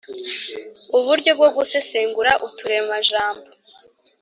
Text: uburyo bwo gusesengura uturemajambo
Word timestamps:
uburyo 0.97 1.31
bwo 1.37 1.49
gusesengura 1.57 2.31
uturemajambo 2.47 3.47